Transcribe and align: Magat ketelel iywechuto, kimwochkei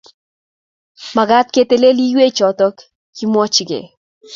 Magat 1.15 1.47
ketelel 1.53 1.97
iywechuto, 2.05 2.67
kimwochkei 3.15 3.87